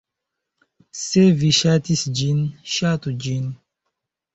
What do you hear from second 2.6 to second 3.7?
ŝatu ĝin!